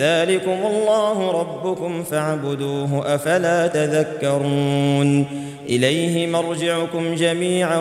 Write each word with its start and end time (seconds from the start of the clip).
ذلكم 0.00 0.58
الله 0.66 1.30
ربكم 1.30 2.02
فاعبدوه 2.02 3.14
أفلا 3.14 3.66
تذكرون. 3.66 5.26
إليه 5.68 6.26
مرجعكم 6.26 7.14
جميعا 7.14 7.78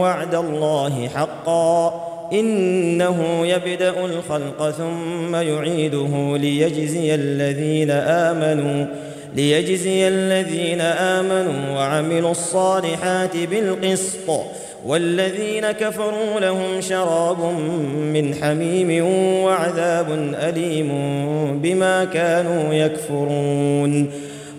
وعد 0.00 0.34
الله 0.34 1.08
حقا. 1.08 2.06
إنه 2.32 3.46
يبدأ 3.46 4.04
الخلق 4.04 4.70
ثم 4.70 5.34
يعيده 5.34 6.36
ليجزي 6.36 7.14
الذين 7.14 7.90
آمنوا 7.90 8.86
ليجزي 9.36 10.08
الذين 10.08 10.80
آمنوا 10.80 11.76
وعملوا 11.76 12.30
الصالحات 12.30 13.36
بالقسط. 13.36 14.30
والذين 14.86 15.70
كفروا 15.70 16.40
لهم 16.40 16.80
شراب 16.80 17.40
من 18.14 18.34
حميم 18.34 19.04
وعذاب 19.44 20.34
أليم 20.34 20.88
بما 21.62 22.04
كانوا 22.04 22.74
يكفرون. 22.74 24.10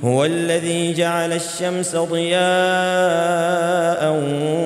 هو 0.03 0.25
الذي 0.25 0.93
جعل 0.93 1.33
الشمس 1.33 1.95
ضياء 1.95 2.41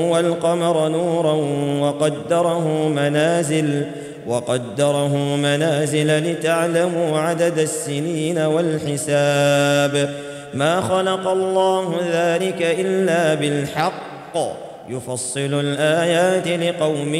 والقمر 0.09 0.87
نورا 0.87 1.33
وقدره 1.81 2.87
منازل 2.87 3.85
وقدره 4.27 5.35
منازل 5.35 6.31
لتعلموا 6.31 7.19
عدد 7.19 7.59
السنين 7.59 8.37
والحساب. 8.37 10.09
ما 10.53 10.81
خلق 10.81 11.27
الله 11.27 11.95
ذلك 12.11 12.61
إلا 12.61 13.33
بالحق. 13.33 14.35
يفصل 14.89 15.53
الآيات 15.53 16.47
لقوم 16.47 17.15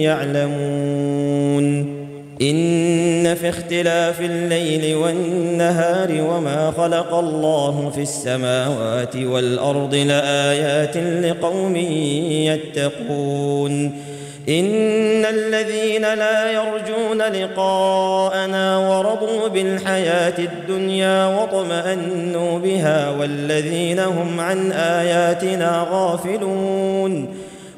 يعلمون. 0.00 2.00
إن 2.42 3.34
في 3.34 3.48
اختلاف 3.48 4.20
الليل 4.20 4.96
والنهار 4.96 6.08
وما 6.10 6.72
خلق 6.76 7.14
الله 7.14 7.90
في 7.94 8.02
السماوات 8.02 9.16
والأرض 9.16 9.94
لآيات 9.94 10.96
لقوم 10.96 11.76
يتقون. 12.46 13.92
إن 14.48 15.24
الذين 15.24 16.02
لا 16.02 16.50
يرجون 16.52 17.22
لقاءنا 17.22 18.78
ورضوا 18.78 19.48
بالحياة 19.48 20.38
الدنيا 20.38 21.26
واطمأنوا 21.26 22.58
بها 22.58 23.10
والذين 23.10 23.98
هم 23.98 24.40
عن 24.40 24.72
آياتنا 24.72 25.86
غافلون. 25.90 27.26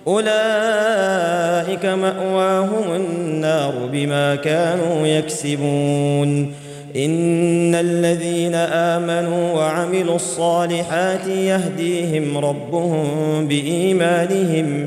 أولئك 0.06 1.86
مأواهم 1.86 2.94
النار 2.94 3.72
بما 3.92 4.34
كانوا 4.34 5.06
يكسبون. 5.06 6.52
إن 6.96 7.74
الذين 7.74 8.54
آمنوا 8.54 9.52
وعملوا 9.52 10.16
الصالحات 10.16 11.26
يهديهم 11.26 12.38
ربهم 12.38 13.48
بإيمانهم 13.48 14.86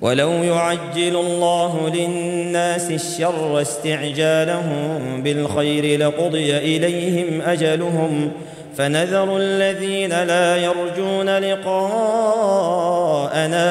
ولو 0.00 0.30
يعجل 0.30 1.16
الله 1.16 1.92
للناس 1.94 2.90
الشر 2.90 3.60
استعجالهم 3.60 5.22
بالخير 5.22 6.00
لقضي 6.00 6.56
إليهم 6.56 7.42
أجلهم 7.42 8.32
فنذر 8.76 9.36
الذين 9.36 10.22
لا 10.22 10.56
يرجون 10.56 11.38
لقاءنا 11.38 11.76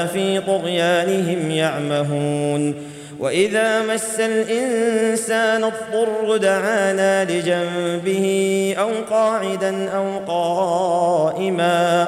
في 0.05 0.39
طغيانهم 0.39 1.51
يعمهون 1.51 2.75
وإذا 3.19 3.81
مس 3.81 4.19
الإنسان 4.19 5.63
الضر 5.63 6.37
دعانا 6.37 7.25
لجنبه 7.25 8.75
أو 8.79 8.89
قاعدا 9.09 9.89
أو 9.89 10.19
قائما 10.27 12.07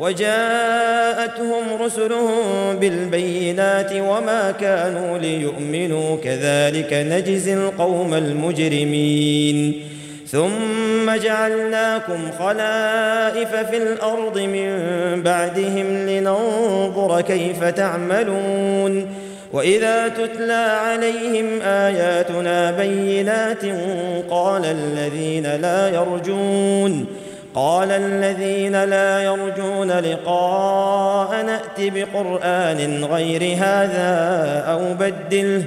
وجاءتهم 0.00 1.82
رسلهم 1.82 2.76
بالبينات 2.80 3.92
وما 3.92 4.54
كانوا 4.60 5.18
ليؤمنوا. 5.18 6.16
كذلك 6.16 6.92
نجزي 6.92 7.54
القوم 7.54 8.14
المجرمين. 8.14 9.84
ثم 10.30 11.10
جعلناكم 11.24 12.30
خلائف 12.38 13.56
في 13.70 13.76
الأرض 13.76 14.38
من 14.38 14.72
بعدهم 15.22 16.08
لننظر 16.08 17.20
كيف 17.20 17.64
تعملون. 17.64 19.06
وإذا 19.52 20.08
تتلى 20.08 20.52
عليهم 20.52 21.60
آياتنا 21.62 22.70
بينات 22.70 23.64
قال 24.30 24.64
الذين 24.64 25.56
لا 25.56 25.88
يرجون. 25.88 27.06
قال 27.58 27.90
الذين 27.90 28.84
لا 28.84 29.22
يرجون 29.22 29.90
لقاء 29.90 31.44
نات 31.44 31.80
بقرآن 31.80 33.04
غير 33.04 33.42
هذا 33.42 34.14
أو 34.66 34.94
بدله 34.94 35.64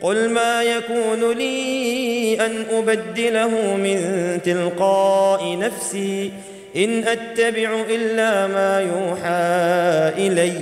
قل 0.00 0.30
ما 0.30 0.62
يكون 0.62 1.32
لي 1.38 2.46
أن 2.46 2.64
أبدله 2.70 3.76
من 3.76 4.00
تلقاء 4.44 5.58
نفسي 5.58 6.32
إن 6.76 7.04
أتبع 7.04 7.70
إلا 7.90 8.46
ما 8.46 8.80
يوحى 8.80 10.26
إلي 10.26 10.52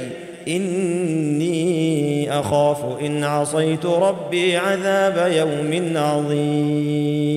إني 0.48 2.30
أخاف 2.40 3.00
إن 3.00 3.24
عصيت 3.24 3.86
ربي 3.86 4.56
عذاب 4.56 5.32
يوم 5.32 5.96
عظيم 5.96 7.36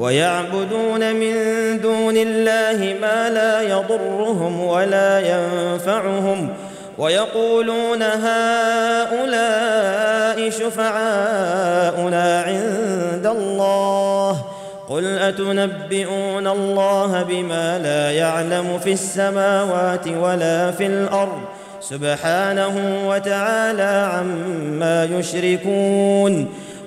ويعبدون 0.00 1.14
من 1.16 1.34
دون 1.80 2.16
الله 2.16 2.96
ما 3.00 3.30
لا 3.30 3.62
يضرهم 3.62 4.60
ولا 4.60 5.20
ينفعهم 5.20 6.48
ويقولون 6.98 8.02
هؤلاء 8.02 9.30
شفعاؤنا 10.50 12.42
عند 12.42 13.26
الله 13.26 14.44
قل 14.88 15.18
أتنبئون 15.18 16.46
الله 16.46 17.22
بما 17.22 17.78
لا 17.78 18.10
يعلم 18.10 18.78
في 18.84 18.92
السماوات 18.92 20.08
ولا 20.08 20.70
في 20.70 20.86
الأرض 20.86 21.40
سبحانه 21.80 23.02
وتعالى 23.08 24.10
عما 24.12 25.04
يشركون 25.04 26.48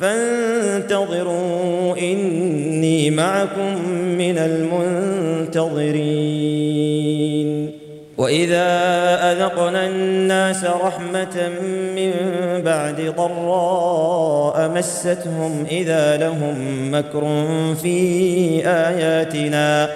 فانتظروا 0.00 1.96
إني 1.98 3.10
معكم 3.10 3.88
من 4.18 4.38
المنتظرين. 4.38 5.84
وإذا 8.18 8.66
أذقنا 9.32 9.86
الناس 9.86 10.64
رحمة 10.64 11.48
من 11.96 12.12
بعد 12.64 13.14
ضراء 13.16 14.70
مستهم 14.76 15.66
إذا 15.70 16.16
لهم 16.16 16.56
مكر 16.94 17.44
في 17.82 17.96
آياتنا. 18.66 19.88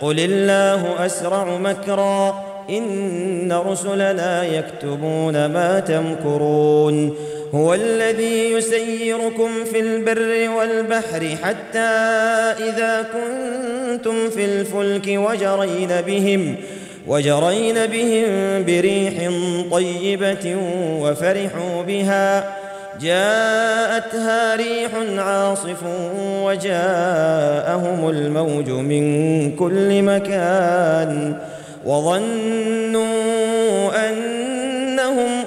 قل 0.00 0.20
الله 0.20 1.06
أسرع 1.06 1.58
مكرا 1.58 2.44
إن 2.70 3.52
رسلنا 3.52 4.44
يكتبون 4.44 5.46
ما 5.46 5.80
تمكرون. 5.80 7.14
هو 7.56 7.74
الذي 7.74 8.52
يسيركم 8.52 9.64
في 9.72 9.80
البر 9.80 10.50
والبحر 10.56 11.36
حتى 11.42 11.78
إذا 12.68 13.06
كنتم 13.12 14.30
في 14.30 14.44
الفلك 14.44 15.06
وجرين 15.08 16.00
بهم 16.06 16.56
وجرين 17.06 17.86
بهم 17.86 18.64
بريح 18.64 19.30
طيبة 19.70 20.56
وفرحوا 21.00 21.82
بها. 21.82 22.56
جاءتها 23.00 24.56
ريح 24.56 24.90
عاصف 25.18 25.82
وجاءهم 26.42 28.08
الموج 28.08 28.70
من 28.70 29.56
كل 29.56 30.02
مكان 30.02 31.38
وظنوا 31.86 33.06
أنهم 34.08 35.45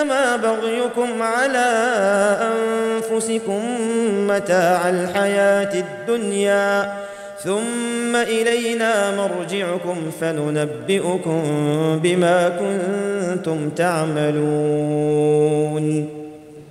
إنما 0.00 0.36
بغيكم 0.36 1.22
على 1.22 1.68
أنفسكم 2.40 3.60
متاع 4.28 4.88
الحياة 4.88 5.72
الدنيا 5.74 6.92
ثم 7.44 8.16
إلينا 8.16 9.16
مرجعكم 9.16 9.96
فننبئكم 10.20 11.42
بما 12.02 12.48
كنتم 12.48 13.70
تعملون. 13.70 15.10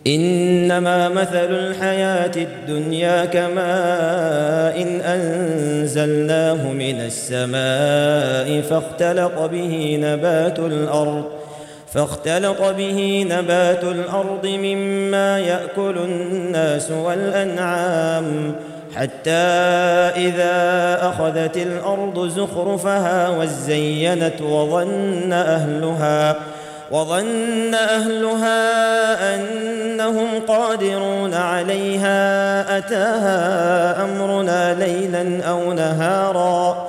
إنما 0.08 1.10
مثل 1.10 1.50
الحياة 1.50 2.32
الدنيا 2.36 3.26
كماء 3.26 4.82
إن 4.82 5.02
أنزلناه 5.02 6.72
من 6.72 7.02
السماء 7.02 8.62
فاختلط 8.62 9.40
به 9.52 10.00
نبات 10.02 10.60
الأرض 10.60 11.39
فاختلط 11.94 12.62
به 12.62 13.26
نبات 13.30 13.84
الأرض 13.84 14.46
مما 14.46 15.40
يأكل 15.40 15.98
الناس 15.98 16.92
والأنعام 16.92 18.56
حتى 18.96 19.32
إذا 20.16 20.98
أخذت 21.02 21.58
الأرض 21.58 22.28
زخرفها 22.28 23.30
وزينت 23.30 24.42
وظن 24.42 25.34
أهلها 25.34 26.36
وظن 26.92 27.74
أهلها 27.74 29.36
أنهم 29.36 30.28
قادرون 30.48 31.34
عليها 31.34 32.78
أتاها 32.78 34.04
أمرنا 34.04 34.74
ليلا 34.74 35.46
أو 35.50 35.74
نهارا 35.74 36.89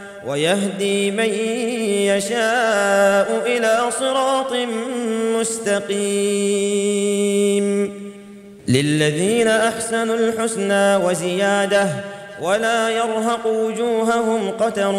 ويهدي 0.27 1.11
من 1.11 1.29
يشاء 2.15 3.41
إلى 3.45 3.79
صراط 3.99 4.53
مستقيم. 5.39 6.01
للذين 8.67 9.47
أحسنوا 9.47 10.15
الحسنى 10.15 10.95
وزيادة 10.95 11.87
ولا 12.41 12.89
يرهق 12.89 13.47
وجوههم 13.47 14.49
قتر 14.59 14.95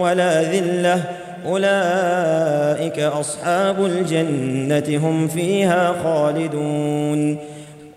ولا 0.00 0.42
ذلة. 0.42 1.02
أولئك 1.46 2.98
أصحاب 2.98 3.84
الجنة 3.86 5.08
هم 5.08 5.28
فيها 5.28 5.94
خالدون. 6.04 7.38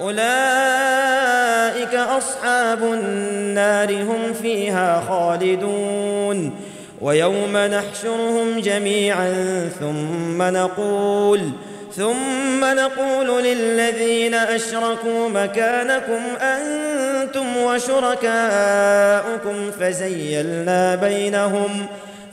أولئك 0.00 1.94
أصحاب 1.94 2.82
النار 2.82 4.02
هم 4.02 4.32
فيها 4.42 5.04
خالدون. 5.08 6.68
ويوم 7.00 7.56
نحشرهم 7.56 8.60
جميعا 8.60 9.68
ثم 9.80 10.42
نقول 10.42 11.50
ثم 11.96 12.64
نقول 12.64 13.44
للذين 13.44 14.34
أشركوا 14.34 15.28
مكانكم 15.28 16.20
أنتم 16.40 17.56
وشركاؤكم 17.56 18.10
فزيلنا 19.80 20.94
بينهم. 20.94 21.86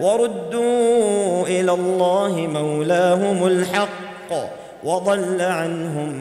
وردوا 0.00 1.46
إلى 1.46 1.72
الله 1.72 2.48
مولاهم 2.52 3.46
الحق 3.46 4.32
وضل 4.84 5.42
عنهم 5.42 6.12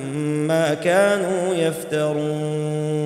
ما 0.47 0.73
كانوا 0.73 1.55
يفترون. 1.55 3.05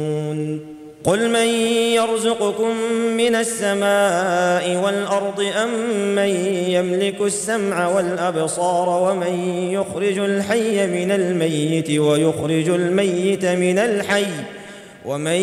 قل 1.03 1.29
من 1.29 1.47
يرزقكم 1.95 2.75
من 3.17 3.35
السماء 3.35 4.75
والأرض 4.85 5.41
أم 5.63 5.69
من 6.15 6.29
يملك 6.69 7.21
السمع 7.21 7.87
والأبصار 7.87 8.89
ومن 8.89 9.33
يخرج 9.71 10.17
الحي 10.17 10.87
من 10.87 11.11
الميت 11.11 11.99
ويخرج 11.99 12.69
الميت 12.69 13.45
من 13.45 13.79
الحي 13.79 14.25
ومن 15.05 15.41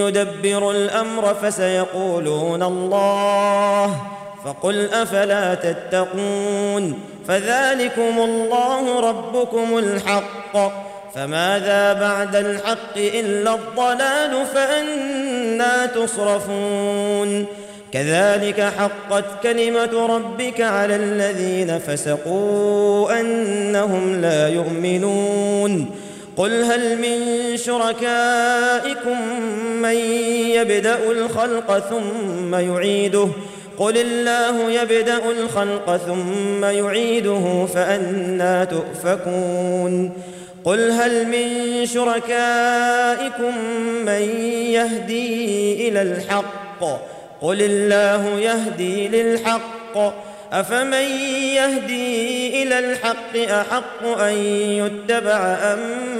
يدبر 0.00 0.70
الأمر 0.70 1.34
فسيقولون 1.34 2.62
الله 2.62 3.96
فقل 4.44 4.88
أفلا 4.92 5.54
تتقون 5.54 6.98
فذلكم 7.28 8.18
الله 8.18 9.00
ربكم 9.00 9.78
الحق 9.78 10.72
فماذا 11.14 11.92
بعد 11.92 12.36
الحق 12.36 12.96
إلا 12.96 13.54
الضلال 13.54 14.46
فأنا 14.54 15.86
تصرفون 15.86 17.46
كذلك 17.92 18.60
حقت 18.60 19.24
كلمة 19.42 20.06
ربك 20.06 20.60
على 20.60 20.96
الذين 20.96 21.78
فسقوا 21.78 23.20
أنهم 23.20 24.20
لا 24.20 24.48
يؤمنون 24.48 25.90
قل 26.36 26.64
هل 26.64 26.98
من 26.98 27.56
شركائكم 27.56 29.32
من 29.82 29.96
يبدأ 30.54 31.10
الخلق 31.10 31.78
ثم 31.78 32.54
يعيده 32.54 33.28
قل 33.78 33.98
الله 33.98 34.70
يبدا 34.70 35.30
الخلق 35.30 35.96
ثم 35.96 36.64
يعيده 36.64 37.66
فانى 37.74 38.66
تؤفكون 38.66 40.12
قل 40.64 40.90
هل 40.90 41.26
من 41.26 41.86
شركائكم 41.86 43.58
من 44.06 44.22
يهدي 44.70 45.88
إلى 45.88 46.02
الحق 46.02 46.84
قل 47.42 47.62
الله 47.62 48.40
يهدي 48.40 49.08
للحق 49.08 50.22
افمن 50.52 51.10
يهدي 51.54 52.62
إلى 52.62 52.78
الحق 52.78 53.36
احق 53.36 54.06
ان 54.20 54.34
يتبع 54.56 55.56
ام 55.72 55.78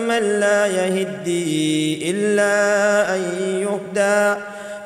من 0.08 0.40
لا 0.40 0.66
يهدي 0.66 2.10
الا 2.10 3.14
ان 3.14 3.22
يهدى 3.60 4.40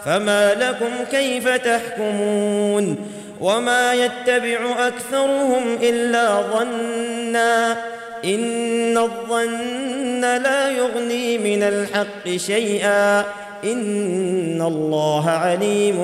فما 0.07 0.55
لكم 0.55 0.91
كيف 1.11 1.49
تحكمون 1.49 2.97
وما 3.41 3.95
يتبع 3.95 4.87
أكثرهم 4.87 5.63
إلا 5.83 6.41
ظنّا 6.41 7.77
إن 8.25 8.99
الظن 8.99 10.21
لا 10.21 10.71
يغني 10.71 11.39
من 11.39 11.63
الحق 11.63 12.29
شيئا 12.37 13.21
إن 13.65 14.63
الله 14.63 15.31
عليم 15.31 15.97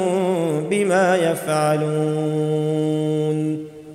بما 0.71 1.17
يفعلون 1.17 2.33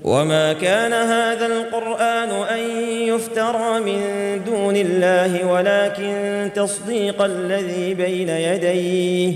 وما 0.04 0.54
كان 0.54 0.94
هذا 0.94 1.46
القرآن 1.46 2.30
أن 2.30 2.60
يفترى 2.90 3.80
من 3.80 4.02
دون 4.46 4.76
الله 4.76 5.48
ولكن 5.52 6.50
تصديق 6.56 7.22
الذي 7.22 7.94
بين 7.94 8.30
يديه 8.30 9.34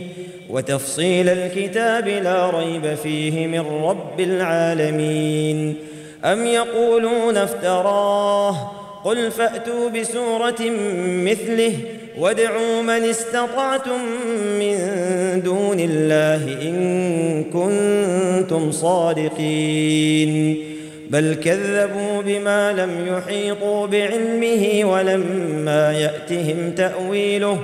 وتفصيل 0.51 1.29
الكتاب 1.29 2.07
لا 2.07 2.49
ريب 2.49 2.95
فيه 3.03 3.47
من 3.47 3.59
رب 3.59 4.19
العالمين. 4.19 5.75
أم 6.25 6.45
يقولون 6.45 7.37
افتراه؟ 7.37 8.71
قل 9.03 9.31
فأتوا 9.31 9.89
بسورة 9.89 10.61
مثله 10.99 11.73
وادعوا 12.17 12.81
من 12.81 12.89
استطعتم 12.89 13.99
من 14.59 14.77
دون 15.45 15.79
الله 15.79 16.61
إن 16.61 17.43
كنتم 17.43 18.71
صادقين. 18.71 20.57
بل 21.09 21.33
كذبوا 21.33 22.21
بما 22.21 22.71
لم 22.71 23.07
يحيطوا 23.07 23.87
بعلمه 23.87 24.81
ولما 24.83 25.93
يأتهم 25.93 26.71
تأويله 26.71 27.59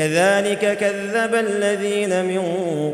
كذلك 0.00 0.78
كذب 0.80 1.34
الذين 1.34 2.24
من 2.24 2.42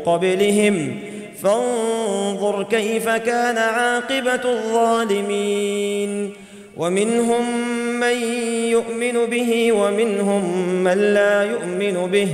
قبلهم. 0.05 0.99
فانظر 1.43 2.63
كيف 2.63 3.09
كان 3.09 3.57
عاقبة 3.57 4.51
الظالمين. 4.51 6.33
ومنهم 6.77 7.67
من 7.99 8.23
يؤمن 8.69 9.25
به 9.31 9.71
ومنهم 9.71 10.59
من 10.83 10.97
لا 11.13 11.43
يؤمن 11.43 12.11
به. 12.11 12.27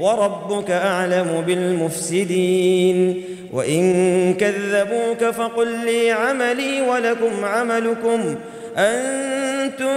وربك 0.00 0.70
أعلم 0.70 1.44
بالمفسدين. 1.46 3.24
وإن 3.52 4.34
كذبوك 4.34 5.24
فقل 5.24 5.68
لي 5.84 6.10
عملي 6.10 6.80
ولكم 6.80 7.44
عملكم. 7.44 8.34
أنتم 8.76 9.96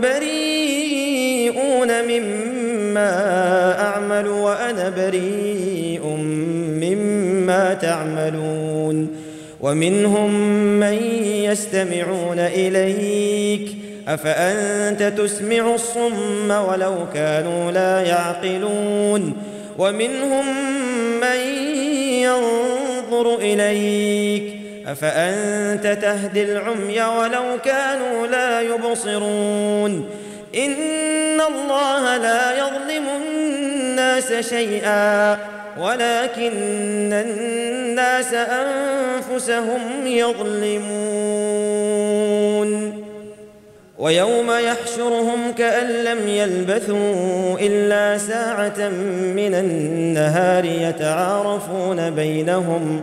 بريئون 0.00 1.88
مما 2.04 2.51
أعمل 2.96 4.28
وأنا 4.28 4.88
بريء 4.90 6.06
مما 6.82 7.74
تعملون 7.74 9.08
ومنهم 9.60 10.34
من 10.80 11.02
يستمعون 11.24 12.38
إليك 12.38 13.76
أفأنت 14.08 15.02
تسمع 15.02 15.74
الصم 15.74 16.50
ولو 16.50 16.94
كانوا 17.14 17.72
لا 17.72 18.00
يعقلون 18.00 19.32
ومنهم 19.78 20.46
من 21.20 21.40
ينظر 22.22 23.38
إليك 23.38 24.62
أفأنت 24.86 25.98
تهدي 26.02 26.42
العمي 26.42 27.02
ولو 27.02 27.58
كانوا 27.64 28.26
لا 28.26 28.60
يبصرون 28.60 30.10
إن 30.54 31.40
الله 31.40 32.16
لا 32.16 32.58
يظلم 32.58 33.04
الناس 33.22 34.32
شيئا 34.32 35.38
ولكن 35.80 37.12
الناس 37.12 38.34
أنفسهم 38.34 40.06
يظلمون. 40.06 41.42
ويوم 44.02 44.50
يحشرهم 44.50 45.52
كأن 45.58 45.86
لم 45.86 46.28
يلبثوا 46.28 47.58
إلا 47.60 48.18
ساعة 48.18 48.88
من 49.36 49.54
النهار 49.54 50.64
يتعارفون 50.64 52.10
بينهم 52.10 53.02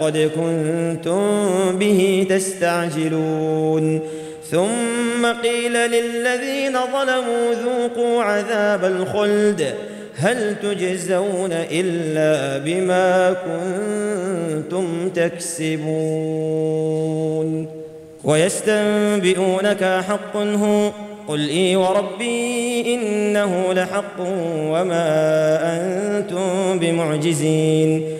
وقد 0.00 0.30
كنتم 0.34 1.78
به 1.78 2.26
تستعجلون. 2.30 4.00
ثم 4.50 5.26
قيل 5.42 5.72
للذين 5.72 6.72
ظلموا 6.72 7.54
ذوقوا 7.64 8.22
عذاب 8.22 8.84
الخلد. 8.84 9.74
هل 10.16 10.56
تجزون 10.62 11.52
إلا 11.52 12.58
بما 12.58 13.32
كنتم 13.32 15.08
تكسبون؟ 15.08 15.80
ويستنبئونك 18.24 20.02
حق 20.08 20.36
هو 20.36 20.90
قل 21.28 21.48
إي 21.48 21.76
وربي 21.76 22.94
إنه 22.94 23.72
لحق 23.72 24.20
وما 24.56 25.08
أنتم 25.62 26.78
بمعجزين. 26.78 28.19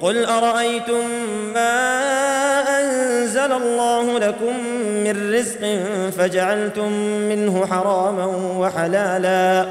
قل 0.00 0.24
أرأيتم 0.24 1.10
ما 1.54 1.98
أنزل 2.80 3.52
الله 3.52 4.18
لكم 4.18 4.58
من 5.04 5.34
رزق 5.34 5.80
فجعلتم 6.18 6.92
منه 7.02 7.66
حراما 7.66 8.26
وحلالا 8.58 9.66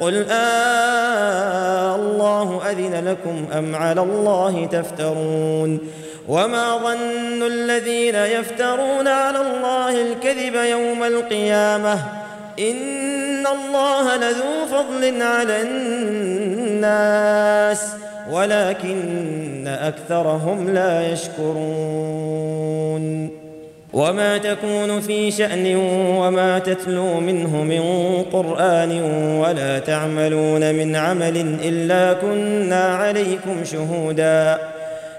قل 0.00 0.26
آه 0.30 1.96
الله 1.96 2.62
أذن 2.70 3.08
لكم 3.08 3.46
أم 3.58 3.76
على 3.76 4.00
الله 4.00 4.68
تفترون 4.72 5.78
وما 6.28 6.76
ظن 6.76 7.42
الذين 7.42 8.14
يفترون 8.14 9.08
على 9.08 9.40
الله 9.40 10.02
الكذب 10.02 10.54
يوم 10.54 11.04
القيامة 11.04 11.98
إن 12.58 13.46
الله 13.46 14.16
لذو 14.16 14.66
فضل 14.70 15.22
على 15.22 15.62
الناس 16.72 17.22
ولكن 18.30 19.66
أكثرهم 19.66 20.70
لا 20.70 21.12
يشكرون. 21.12 22.62
وما 23.92 24.38
تكون 24.38 25.00
في 25.00 25.30
شأن 25.30 25.76
وما 26.16 26.58
تتلو 26.58 27.20
منه 27.20 27.62
من 27.62 27.82
قرآن 28.32 29.02
ولا 29.38 29.78
تعملون 29.78 30.74
من 30.74 30.96
عمل 30.96 31.56
إلا 31.64 32.12
كنا 32.12 32.84
عليكم 32.84 33.64
شهودا. 33.64 34.71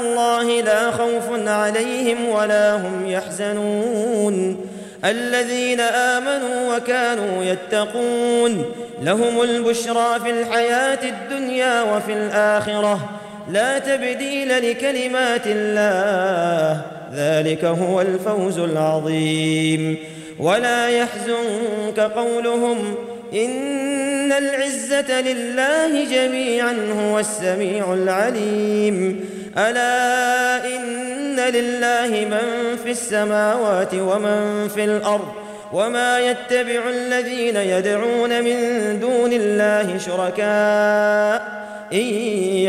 الله 0.00 0.60
لا 0.60 0.90
خوف 0.90 1.48
عليهم 1.48 2.28
ولا 2.28 2.76
هم 2.76 3.06
يحزنون. 3.06 4.66
الذين 5.04 5.80
آمنوا 5.80 6.76
وكانوا 6.76 7.44
يتقون. 7.44 8.64
لهم 9.02 9.42
البشرى 9.42 10.20
في 10.24 10.30
الحياة 10.30 10.98
الدنيا 11.08 11.82
وفي 11.82 12.12
الآخرة. 12.12 13.10
لا 13.52 13.78
تبديل 13.78 14.70
لكلمات 14.70 15.42
الله. 15.46 16.82
ذلك 17.14 17.64
هو 17.64 18.00
الفوز 18.00 18.58
العظيم. 18.58 19.96
ولا 20.38 20.88
يحزنك 20.88 22.00
قولهم. 22.00 22.94
إن 23.32 24.32
العزة 24.32 25.20
لله 25.20 26.04
جميعا 26.04 26.76
هو 27.00 27.18
السميع 27.18 27.94
العليم. 27.94 29.24
ألا 29.58 30.66
إن 30.66 31.40
لله 31.40 32.26
من 32.30 32.76
في 32.84 32.90
السماوات 32.90 33.94
ومن 33.94 34.68
في 34.68 34.84
الأرض 34.84 35.28
وما 35.72 36.20
يتبع 36.20 36.88
الذين 36.90 37.56
يدعون 37.56 38.42
من 38.44 38.56
دون 39.00 39.32
الله 39.32 39.98
شركاء 39.98 41.58
إن 41.92 41.98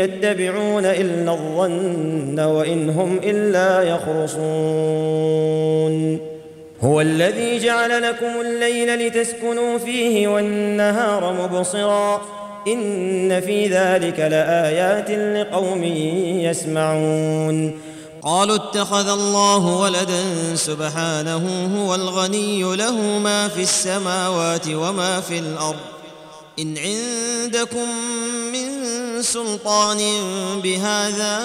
يتبعون 0.00 0.84
إلا 0.84 1.32
الظن 1.32 2.40
وإن 2.40 2.90
هم 2.90 3.20
إلا 3.24 3.82
يخرصون. 3.82 5.50
هو 6.82 7.00
الذي 7.00 7.58
جعل 7.58 8.02
لكم 8.02 8.40
الليل 8.40 9.06
لتسكنوا 9.06 9.78
فيه 9.78 10.28
والنهار 10.28 11.32
مبصرا. 11.32 12.39
إن 12.66 13.40
في 13.40 13.66
ذلك 13.66 14.20
لآيات 14.20 15.10
لقوم 15.10 15.84
يسمعون. 16.44 17.80
قالوا 18.22 18.56
اتخذ 18.56 19.08
الله 19.08 19.66
ولدا 19.66 20.22
سبحانه 20.54 21.70
هو 21.78 21.94
الغني 21.94 22.76
له 22.76 23.18
ما 23.18 23.48
في 23.48 23.62
السماوات 23.62 24.68
وما 24.68 25.20
في 25.20 25.38
الأرض. 25.38 25.76
إن 26.58 26.78
عندكم 26.78 27.88
من 28.52 28.68
سلطان 29.22 29.98
بهذا 30.62 31.38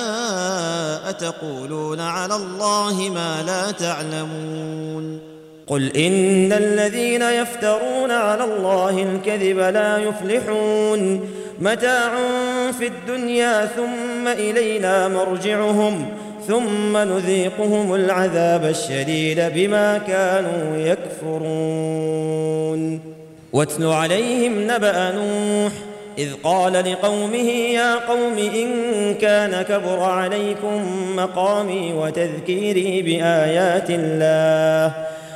أتقولون 1.09 1.99
على 1.99 2.35
الله 2.35 3.09
ما 3.13 3.43
لا 3.43 3.71
تعلمون. 3.71 5.24
قل 5.67 5.97
ان 5.97 6.53
الذين 6.53 7.21
يفترون 7.21 8.11
على 8.11 8.43
الله 8.43 9.03
الكذب 9.03 9.59
لا 9.59 9.97
يفلحون 9.97 11.29
متاع 11.59 12.11
في 12.79 12.87
الدنيا 12.87 13.65
ثم 13.65 14.27
الينا 14.27 15.07
مرجعهم 15.07 16.05
ثم 16.47 16.97
نذيقهم 16.97 17.95
العذاب 17.95 18.65
الشديد 18.65 19.39
بما 19.55 19.97
كانوا 19.97 20.77
يكفرون 20.77 22.35
واتل 23.53 23.85
عليهم 23.85 24.71
نبا 24.71 25.11
نوح 25.11 25.73
اذ 26.17 26.33
قال 26.43 26.73
لقومه 26.73 27.49
يا 27.49 27.95
قوم 27.95 28.37
ان 28.37 29.13
كان 29.13 29.61
كبر 29.61 29.99
عليكم 29.99 30.81
مقامي 31.15 31.93
وتذكيري 31.93 33.01
بايات 33.01 33.89
الله 33.89 35.14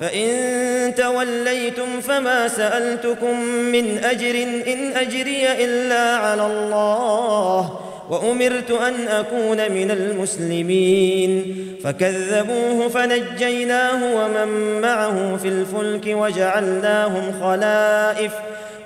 فإن 0.00 0.94
توليتم 0.94 2.00
فما 2.00 2.48
سألتكم 2.48 3.40
من 3.46 4.04
أجر 4.04 4.42
إن 4.72 4.96
أجري 4.96 5.64
إلا 5.64 6.16
على 6.16 6.46
الله 6.46 7.80
وأمرت 8.10 8.70
أن 8.70 9.08
أكون 9.08 9.72
من 9.72 9.90
المسلمين 9.90 11.56
فكذبوه 11.84 12.88
فنجيناه 12.88 14.14
ومن 14.14 14.80
معه 14.80 15.36
في 15.36 15.48
الفلك 15.48 16.06
وجعلناهم 16.06 17.40
خلائف 17.40 18.32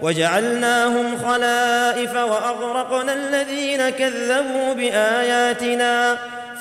وجعلناهم 0.02 1.16
خلائف 1.16 2.14
وأغرقنا 2.14 3.12
الذين 3.12 3.90
كذبوا 3.90 4.72
بآياتنا 4.72 6.18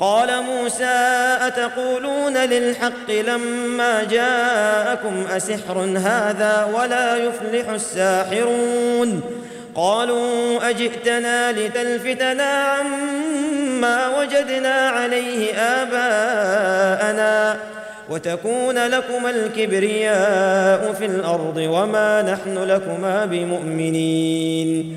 قال 0.00 0.42
موسى 0.42 1.36
أتقولون 1.40 2.36
للحق 2.36 3.10
لما 3.10 4.04
جاءكم 4.04 5.24
أسحر 5.36 5.78
هذا 5.96 6.70
ولا 6.74 7.16
يفلح 7.16 7.68
الساحرون؟ 7.68 9.20
قالوا 9.74 10.70
أجئتنا 10.70 11.52
لتلفتنا 11.52 12.42
عما 12.42 14.18
وجدنا 14.18 14.88
عليه 14.88 15.54
آباءنا 15.54 17.56
وتكون 18.10 18.86
لكما 18.86 19.30
الكبرياء 19.30 20.92
في 20.92 21.06
الأرض 21.06 21.56
وما 21.56 22.22
نحن 22.22 22.58
لكما 22.58 23.24
بمؤمنين. 23.24 24.96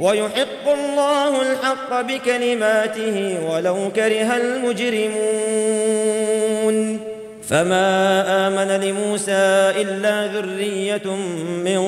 ويحق 0.00 0.68
الله 0.68 1.52
الحق 1.52 2.00
بكلماته 2.00 3.38
ولو 3.50 3.76
كره 3.96 4.36
المجرمون. 4.36 5.10
فما 7.48 7.86
آمن 8.46 8.80
لموسى 8.80 9.72
إلا 9.80 10.26
ذرية 10.26 11.14
من 11.64 11.78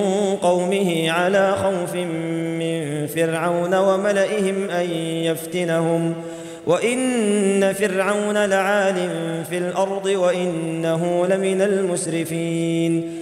قومه 0.42 1.10
على 1.10 1.54
خوف 1.62 1.94
من 1.94 3.06
فرعون 3.06 3.74
وملئهم 3.74 4.70
أن 4.70 4.90
يفتنهم. 5.24 6.14
وإن 6.66 7.72
فرعون 7.72 8.44
لعال 8.44 9.08
في 9.50 9.58
الأرض 9.58 10.06
وإنه 10.06 11.26
لمن 11.26 11.62
المسرفين. 11.62 13.21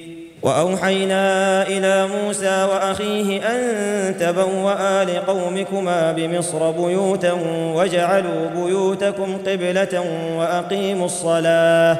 وأوحينا 0.41 1.63
إلى 1.67 2.07
موسى 2.07 2.63
وأخيه 2.63 3.41
أن 3.47 4.17
تبوأ 4.19 5.03
لقومكما 5.03 6.11
بمصر 6.11 6.71
بيوتا 6.71 7.31
واجعلوا 7.75 8.47
بيوتكم 8.55 9.37
قبلة 9.47 10.03
وأقيموا 10.37 11.05
الصلاة 11.05 11.97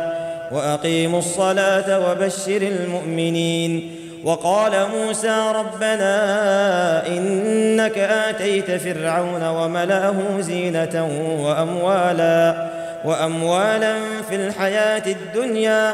وأقيموا 0.52 1.20
الصلاة 1.20 2.10
وبشر 2.10 2.62
المؤمنين 2.62 3.96
وقال 4.24 4.72
موسى 4.96 5.42
ربنا 5.56 7.08
إنك 7.08 7.98
آتيت 7.98 8.72
فرعون 8.72 9.44
وملأه 9.48 10.16
زينة 10.40 11.10
وأموالا 11.42 12.70
وأموالا 13.06 13.96
في 14.30 14.36
الحياة 14.36 15.04
الدنيا 15.08 15.94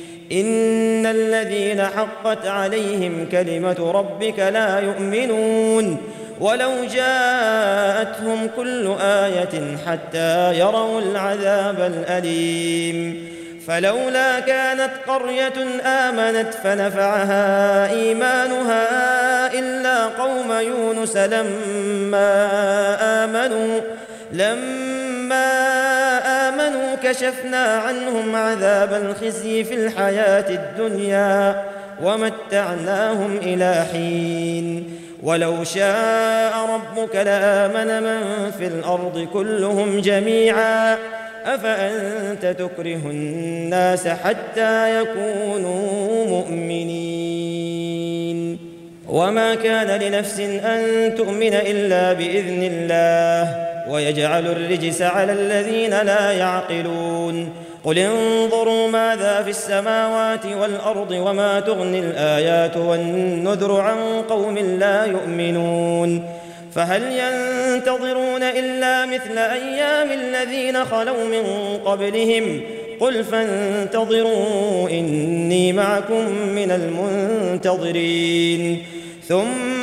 إن 0.31 1.05
الذين 1.05 1.81
حقت 1.81 2.47
عليهم 2.47 3.27
كلمة 3.31 3.91
ربك 3.91 4.39
لا 4.39 4.79
يؤمنون 4.79 5.97
ولو 6.39 6.71
جاءتهم 6.93 8.49
كل 8.55 8.95
آية 9.01 9.77
حتى 9.87 10.59
يروا 10.59 11.01
العذاب 11.01 11.79
الأليم 11.79 13.27
فلولا 13.67 14.39
كانت 14.39 14.91
قرية 15.07 15.81
آمنت 15.85 16.53
فنفعها 16.63 17.89
إيمانها 17.89 18.83
إلا 19.53 20.05
قوم 20.05 20.51
يونس 20.51 21.17
لما 21.17 22.47
آمنوا 23.23 23.81
لما 24.31 25.41
كشفنا 27.11 27.77
عنهم 27.77 28.35
عذاب 28.35 28.93
الخزي 28.93 29.63
في 29.63 29.73
الحياة 29.73 30.49
الدنيا 30.49 31.63
ومتعناهم 32.03 33.37
إلى 33.37 33.85
حين. 33.91 34.97
ولو 35.23 35.63
شاء 35.63 36.53
ربك 36.73 37.15
لآمن 37.15 38.03
من 38.03 38.51
في 38.57 38.67
الأرض 38.67 39.27
كلهم 39.33 39.99
جميعا. 39.99 40.97
أفأنت 41.45 42.45
تكره 42.45 43.01
الناس 43.05 44.07
حتى 44.07 45.01
يكونوا 45.01 46.25
مؤمنين؟ 46.27 47.51
وما 49.09 49.55
كان 49.55 50.01
لنفس 50.01 50.39
أن 50.39 51.15
تؤمن 51.15 51.53
إلا 51.53 52.13
بإذن 52.13 52.63
الله. 52.63 53.70
ويجعل 53.89 54.47
الرجس 54.47 55.01
على 55.01 55.33
الذين 55.33 56.01
لا 56.01 56.31
يعقلون. 56.31 57.49
قل 57.83 57.97
انظروا 57.97 58.87
ماذا 58.87 59.41
في 59.43 59.49
السماوات 59.49 60.45
والأرض 60.45 61.11
وما 61.11 61.59
تغني 61.59 61.99
الآيات 61.99 62.77
والنذر 62.77 63.81
عن 63.81 64.21
قوم 64.29 64.57
لا 64.57 65.05
يؤمنون. 65.05 66.25
فهل 66.75 67.01
ينتظرون 67.03 68.43
إلا 68.43 69.05
مثل 69.05 69.37
أيام 69.37 70.11
الذين 70.11 70.85
خلوا 70.85 71.23
من 71.23 71.43
قبلهم؟ 71.85 72.61
قل 72.99 73.23
فانتظروا 73.23 74.89
إني 74.89 75.73
معكم 75.73 76.29
من 76.29 76.71
المنتظرين. 77.61 78.83
ثم 79.27 79.80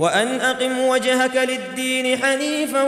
وأن 0.00 0.40
أقم 0.40 0.78
وجهك 0.78 1.36
للدين 1.36 2.18
حنيفا 2.18 2.82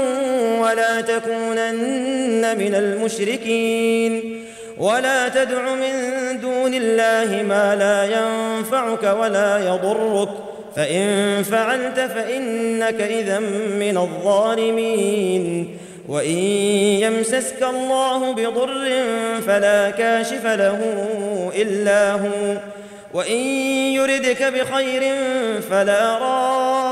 ولا 0.60 1.00
تكونن 1.00 2.58
من 2.58 2.74
المشركين 2.74 4.44
ولا 4.78 5.28
تدع 5.28 5.74
من 5.74 5.92
دون 6.40 6.74
الله 6.74 7.42
ما 7.42 7.76
لا 7.76 8.04
ينفعك 8.04 9.16
ولا 9.18 9.58
يضرك 9.58 10.28
فإن 10.76 11.42
فعلت 11.42 12.00
فإنك 12.00 13.00
إذا 13.00 13.38
من 13.78 13.96
الظالمين 13.96 15.76
وإن 16.08 16.38
يمسسك 17.02 17.62
الله 17.62 18.32
بضر 18.32 18.90
فلا 19.46 19.90
كاشف 19.90 20.46
له 20.46 20.78
إلا 21.54 22.12
هو 22.12 22.56
وإن 23.14 23.36
يردك 23.94 24.42
بخير 24.42 25.14
فلا 25.70 26.18
راد 26.18 26.91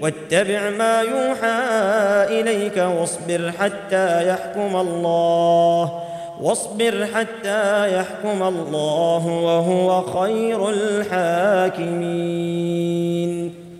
واتبع 0.00 0.70
ما 0.70 1.00
يوحى 1.00 1.60
إليك 2.40 2.76
واصبر 2.76 3.52
حتى 3.58 4.28
يحكم 4.28 4.76
الله. 4.76 6.02
واصبر 6.40 7.06
حتى 7.14 7.96
يحكم 7.96 8.42
الله 8.42 9.26
وهو 9.26 10.02
خير 10.02 10.70
الحاكمين. 10.70 12.00